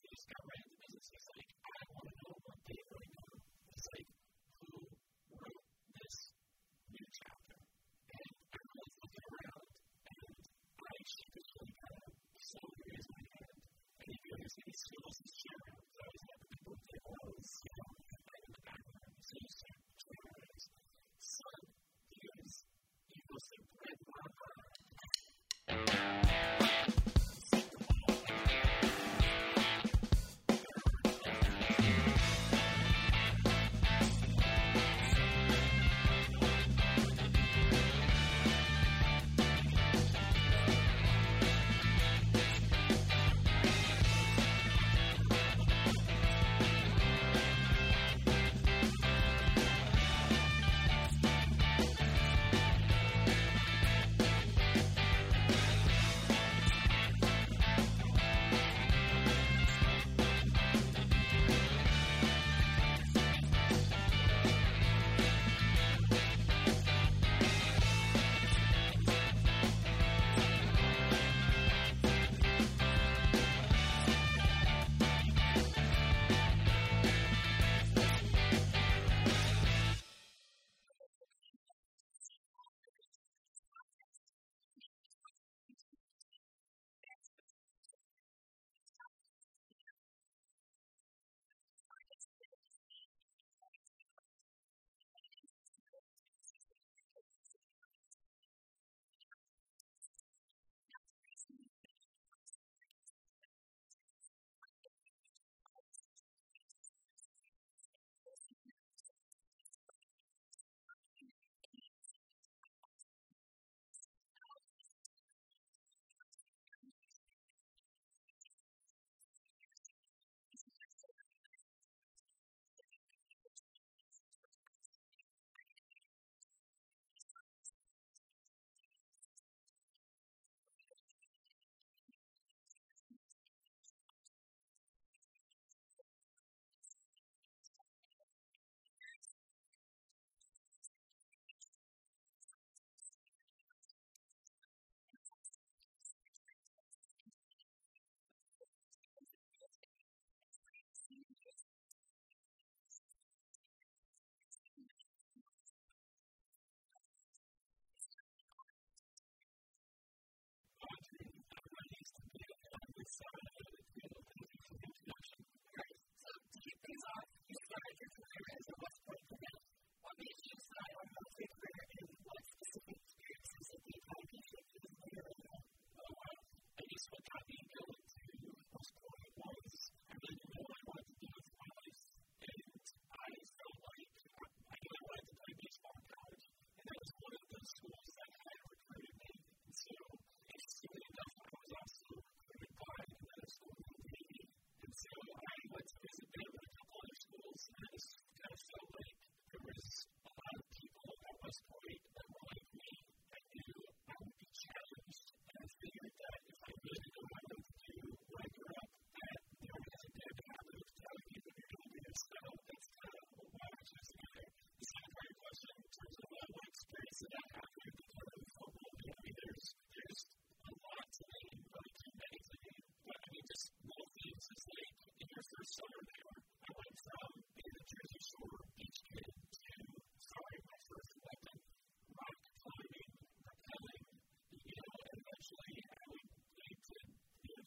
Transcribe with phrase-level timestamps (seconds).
[0.04, 2.36] he's got the business, he's like, I want to know
[5.96, 6.16] this
[6.92, 7.56] new chapter?
[7.56, 9.24] And everyone's and
[10.84, 14.74] I sheepishly kind of slowly raise my hand, and he goes, and he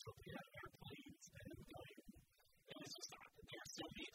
[0.07, 1.99] still be on airplanes and going,
[2.71, 4.07] and it's just not, there are so many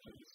[0.00, 0.31] size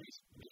[0.00, 0.47] of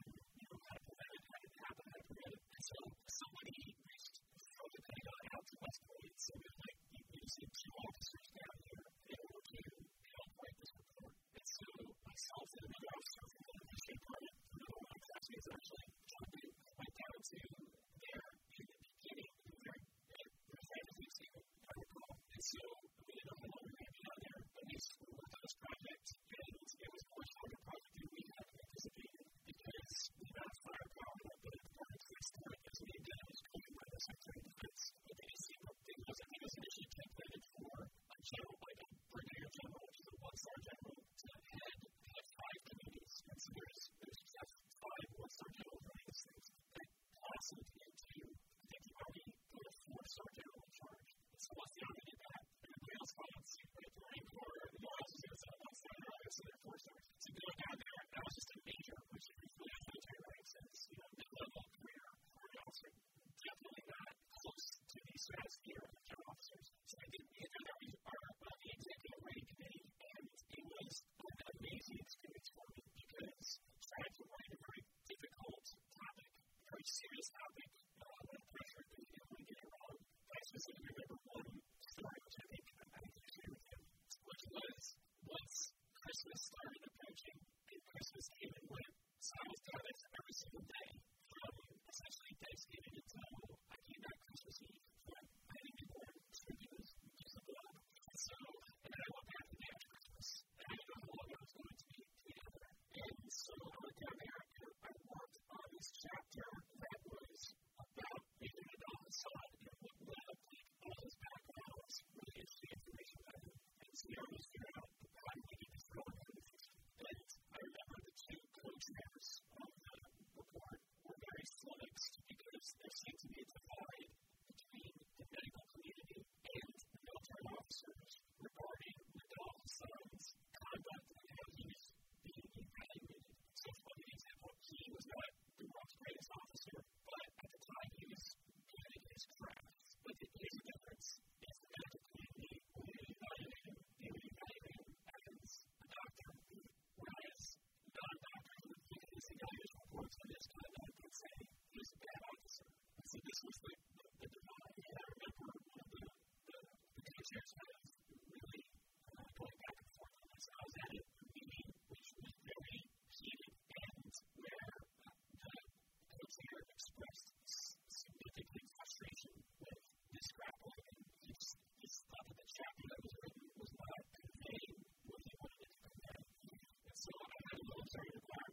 [177.95, 178.50] and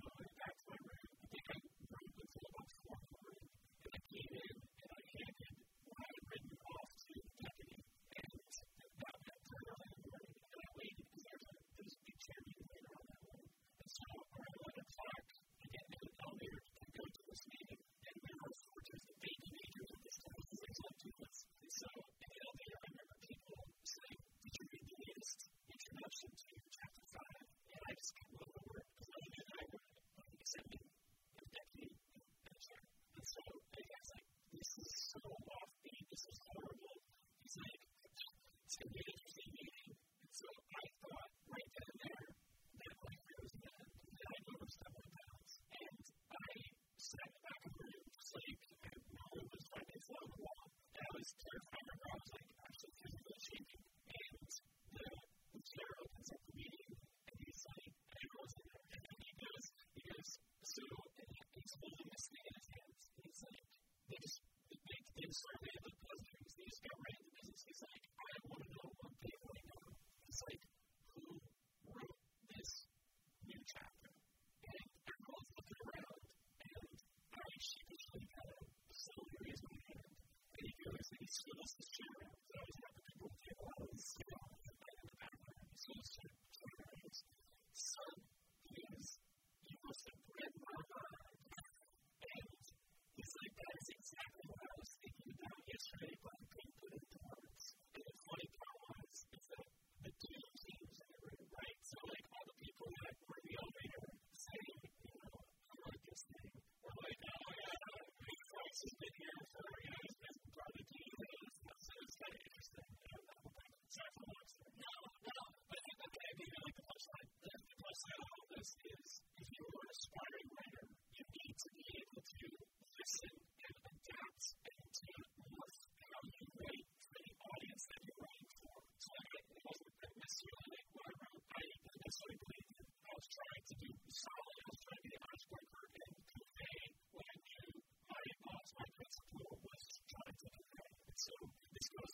[81.48, 82.07] goodness is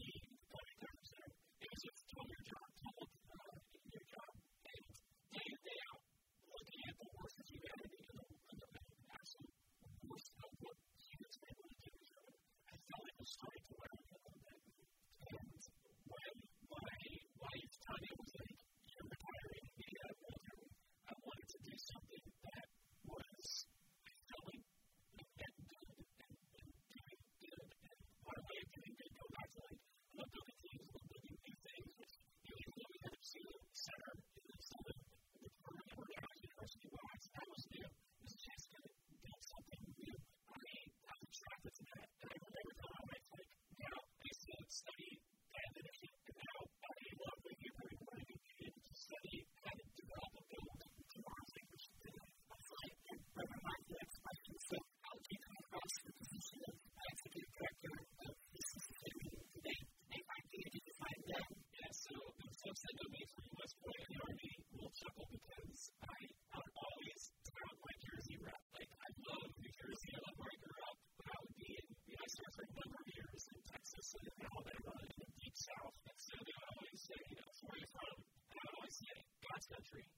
[0.00, 0.29] see
[74.10, 75.94] all the deep south.
[75.94, 78.16] Would always say, that's where you're from.
[78.18, 79.14] And I would always say,
[79.46, 80.09] God's country.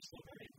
[0.00, 0.57] she's so very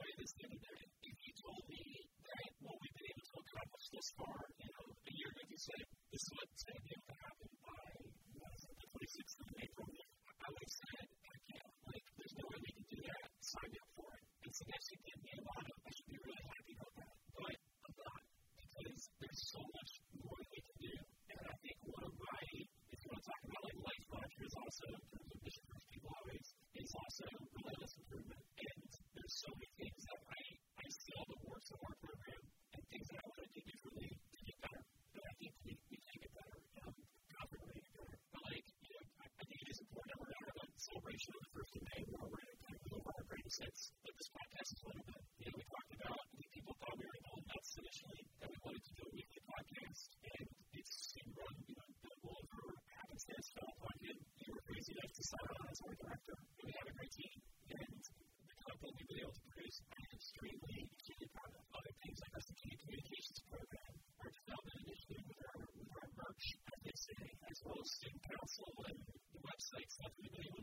[0.00, 0.39] way this
[41.20, 44.28] conversation on the first debate where we're in kind of low vibrating sense that this
[44.32, 45.20] podcast is one of.
[45.36, 48.84] You know, we talked about people thought we were going nuts initially that we wanted
[48.88, 50.02] to do a weekly podcast,
[50.32, 50.46] and
[50.80, 52.64] it's seemed wrong, you know, that will for
[52.96, 54.16] happenstance fell upon him.
[54.16, 57.12] You were crazy enough to sign on as our director, and we have a great
[57.12, 57.36] team,
[57.68, 61.62] and the content we've been able to produce, I'm extremely, extremely proud of.
[61.68, 63.92] Other things like our security communications program,
[64.24, 68.24] our development initiative with our, with our merch, as they say, as well as student
[68.24, 70.59] council and the website stuff we've been able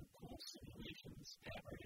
[0.00, 1.77] of cool simulations ever.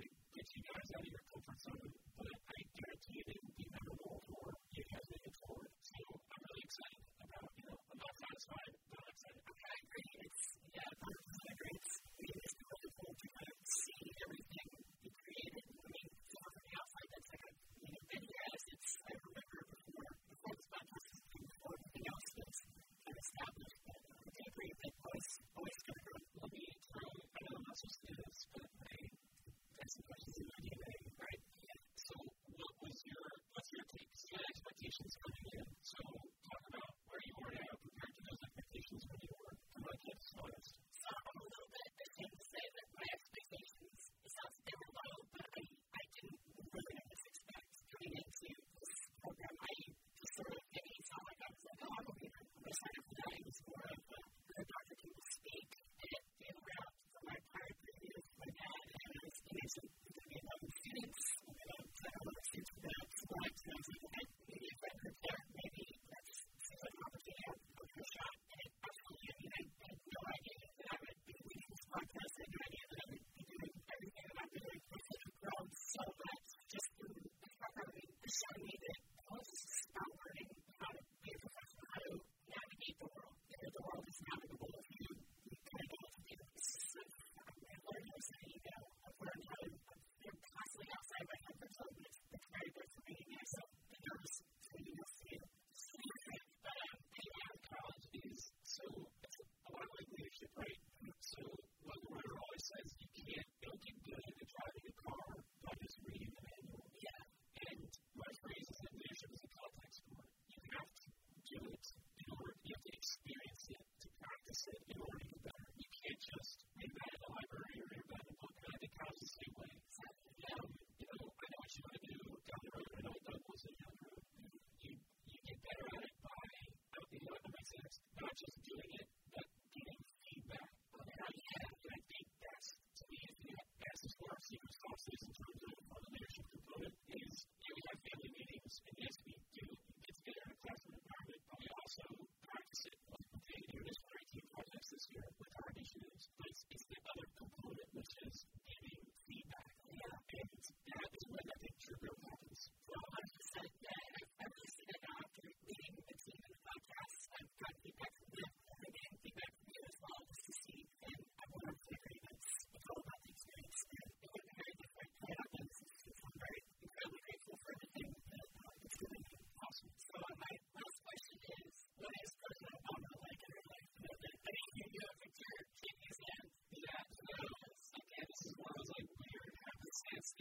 [114.64, 115.21] said, You are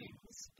[0.01, 0.51] things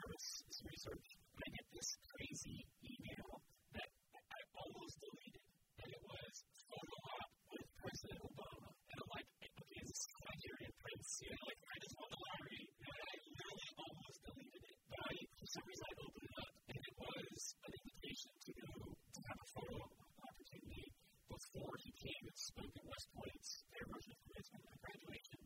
[0.00, 3.44] Service, some research, and I get this crazy email
[3.76, 5.44] that I almost deleted.
[5.76, 6.32] And it was
[6.72, 8.68] photo op with President Obama.
[8.72, 11.08] And I'm like, okay, this is Nigerian Prince.
[11.20, 12.62] You know, like, I just won the lottery.
[12.80, 14.76] And I literally almost deleted it.
[14.88, 18.50] But I, for some reason, I opened it up, and it was an invitation to
[18.56, 20.86] go to have a photo opportunity
[21.28, 25.38] before he came and spoke at West Point's Air Version of Commencement graduation.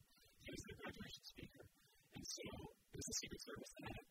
[0.46, 1.64] He was the graduation speaker.
[2.14, 4.03] And so it was the Secret Service that